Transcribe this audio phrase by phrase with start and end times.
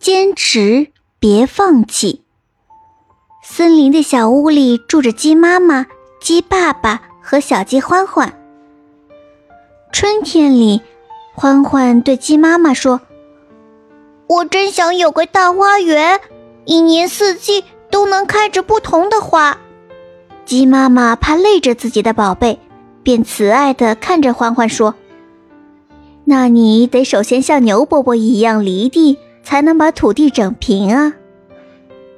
[0.00, 0.86] 坚持，
[1.18, 2.22] 别放弃。
[3.44, 5.88] 森林的小屋里住着鸡妈妈、
[6.22, 8.32] 鸡爸爸和小鸡欢欢。
[9.92, 10.80] 春天里，
[11.34, 13.02] 欢欢对鸡妈妈说
[14.26, 16.18] ：“我真想有个大花园，
[16.64, 19.58] 一年四季都能开着不同的花。”
[20.46, 22.58] 鸡妈妈怕累着自己的宝贝，
[23.02, 24.94] 便慈爱地看着欢欢说
[26.24, 29.18] ：“那你得首先像牛伯伯一样犁地，
[29.50, 31.14] 才能把土地整平啊。”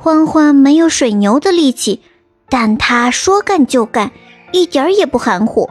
[0.00, 2.00] 欢欢没有水牛的力气，
[2.48, 4.12] 但他说干就干，
[4.52, 5.68] 一点儿也不含糊。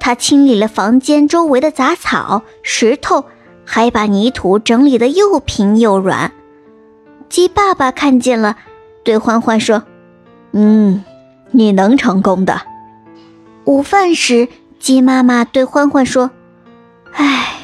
[0.00, 3.26] 他清理了房间周围的杂草、石头，
[3.64, 6.32] 还把泥土整理得又平又软。
[7.28, 8.56] 鸡爸爸看见了，
[9.04, 9.84] 对欢欢说
[10.50, 11.04] ：“嗯，
[11.52, 12.62] 你能成功的。”
[13.66, 14.48] 午饭时，
[14.80, 16.30] 鸡妈妈对欢欢说
[17.12, 17.55] ：“哎，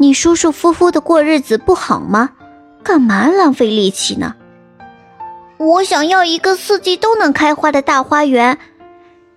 [0.00, 2.30] 你舒舒服服的过日子不好吗？
[2.82, 4.34] 干嘛浪费力气呢？”
[5.60, 8.56] 我想要一个四季都能开花的大花园，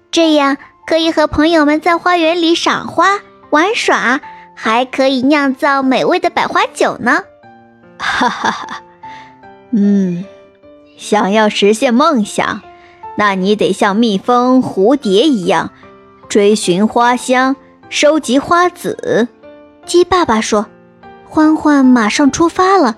[0.10, 0.56] 这样
[0.88, 4.22] 可以和朋友们在花园里赏花、玩耍，
[4.56, 7.24] 还可以酿造美味的百花酒呢。
[8.00, 8.82] 哈哈哈，
[9.72, 10.24] 嗯，
[10.98, 12.62] 想要实现梦想，
[13.18, 15.72] 那你得像蜜蜂、蝴蝶一样，
[16.30, 17.58] 追寻花香，
[17.90, 19.28] 收集花籽。
[19.86, 20.66] 鸡爸爸说
[21.26, 22.96] ：“欢欢马上出发了，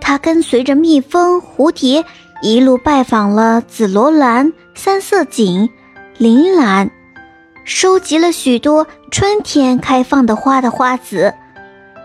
[0.00, 2.04] 他跟随着蜜蜂、蝴蝶。”
[2.42, 5.70] 一路拜访了紫罗兰、三色堇、
[6.18, 6.90] 铃兰，
[7.64, 11.32] 收集了许多春天开放的花的花籽。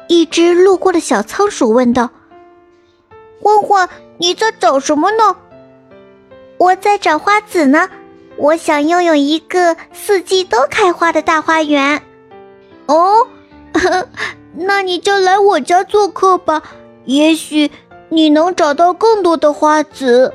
[0.07, 2.09] 一只路过的小仓鼠问道
[3.43, 5.35] ：“欢欢，你在找什么呢
[6.57, 7.89] ？”“我在找花籽呢。
[8.37, 12.01] 我想拥有一个四季都开花的大花园。
[12.87, 13.27] ”“哦，
[14.53, 16.61] 那你就来我家做客吧。
[17.05, 17.71] 也许……”
[18.13, 20.33] 你能找到更多的花籽，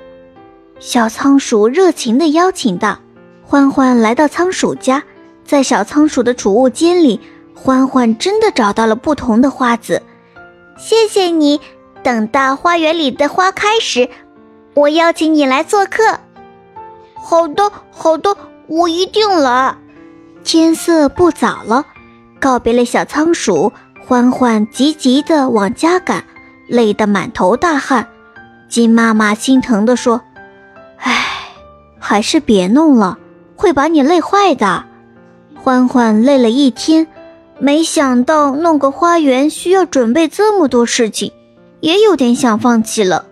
[0.79, 3.01] 小仓鼠热情地邀请道。
[3.45, 5.03] 欢欢来到仓鼠家，
[5.45, 7.21] 在小仓鼠的储物间里，
[7.55, 10.01] 欢欢真的找到了不同的花籽。
[10.79, 11.61] 谢谢你，
[12.03, 14.09] 等到花园里的花开时，
[14.73, 16.21] 我邀请你来做客。
[17.15, 18.35] 好的，好的，
[18.69, 19.77] 我一定来。
[20.43, 21.85] 天色不早了，
[22.41, 23.73] 告别了小仓鼠，
[24.07, 26.25] 欢欢急急地往家赶。
[26.69, 28.09] 累得满头大汗，
[28.69, 30.21] 鸡妈妈心疼地说
[30.99, 31.25] ：“唉，
[32.01, 33.19] 还是别弄了，
[33.55, 34.85] 会把你累坏的。”
[35.55, 37.07] 欢欢累了一天，
[37.61, 41.31] 没想到弄个花园需要准备这么多事情，
[41.79, 43.27] 也有点想放弃了。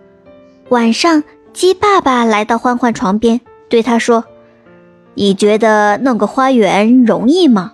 [0.69, 4.23] 晚上，鸡爸爸来到欢欢床边，对他说
[5.15, 7.73] ：“你觉得弄个花园容易吗？”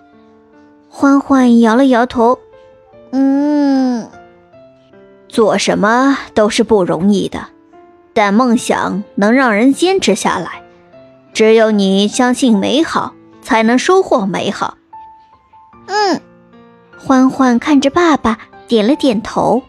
[0.94, 2.38] 欢欢摇了摇头
[3.12, 4.08] ：“嗯。”
[5.26, 7.46] 做什么都是不容易的，
[8.12, 10.62] 但梦想能让人坚持下来。
[11.32, 14.76] 只有你相信美好，才能收获美好。
[15.86, 16.20] 嗯，
[16.98, 18.38] 欢欢看着爸爸
[18.68, 19.62] 点了点头。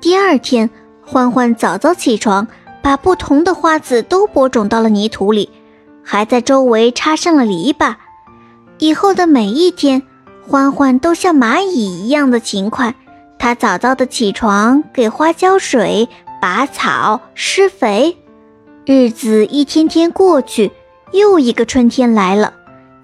[0.00, 0.68] 第二天，
[1.06, 2.48] 欢欢早早起床，
[2.82, 5.48] 把不同的花籽都播种到了泥土里，
[6.02, 7.94] 还在周围插上了篱笆。
[8.78, 10.02] 以后的每一天，
[10.48, 12.94] 欢欢都像蚂蚁一样的勤快。
[13.36, 16.08] 他早早的起床，给花浇水、
[16.40, 18.16] 拔草、施肥。
[18.84, 20.70] 日子一天天过去，
[21.12, 22.52] 又一个春天来了。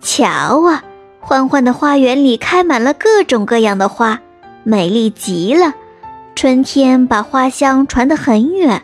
[0.00, 0.84] 瞧啊，
[1.18, 4.20] 欢欢的花园里开满了各种各样的花，
[4.62, 5.74] 美丽极了。
[6.36, 8.82] 春天把花香传得很远，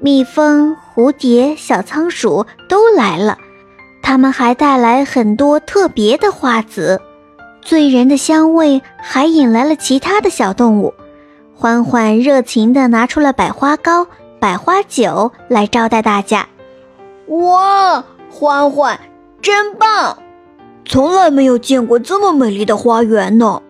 [0.00, 3.36] 蜜蜂、蝴蝶、小仓鼠都来了，
[4.02, 7.00] 它们还带来很多特别的花籽。
[7.68, 10.94] 醉人的香味还引来了其他的小动物，
[11.54, 14.06] 欢欢热情地拿出了百花糕、
[14.40, 16.48] 百花酒来招待大家。
[17.26, 18.98] 哇，欢欢
[19.42, 20.16] 真棒！
[20.86, 23.60] 从来没有见过这么美丽的花园呢。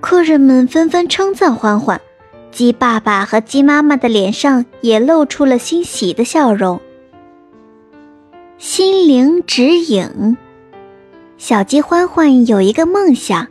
[0.00, 2.00] 客人们纷纷称赞欢欢，
[2.52, 6.80] 鸡爸爸和鸡妈妈的脸上也露出了欣喜的笑容。
[8.58, 10.36] 心灵指引。
[11.44, 13.48] 小鸡欢欢有一个梦想，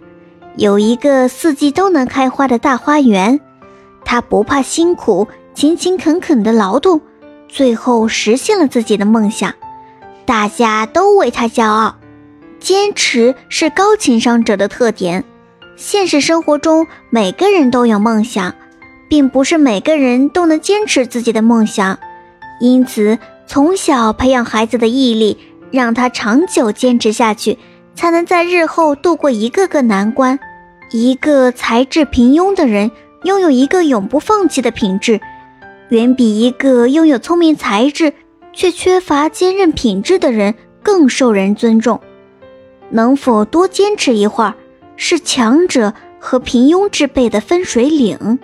[0.55, 3.41] 有一个四季都能开花的大花园。
[4.05, 7.01] 它不怕辛苦，勤勤恳恳地劳动，
[7.49, 9.53] 最后实现了自己的梦想。
[10.25, 11.97] 大家都为他骄傲。
[12.61, 15.25] 坚持是高情商者的特点。
[15.75, 18.55] 现实生活中，每个人都有梦想，
[19.09, 21.99] 并不是每个人都能坚持自己的梦想。
[22.61, 25.37] 因此，从小培养孩子的毅力，
[25.71, 27.59] 让他长久坚持下去。
[27.95, 30.39] 才能在日后度过一个个难关。
[30.91, 32.91] 一个才智平庸的人，
[33.23, 35.21] 拥有一个永不放弃的品质，
[35.89, 38.13] 远比一个拥有聪明才智
[38.51, 40.53] 却缺乏坚韧品质的人
[40.83, 42.01] 更受人尊重。
[42.89, 44.55] 能否多坚持一会儿，
[44.97, 48.37] 是强者和平庸之辈的分水岭。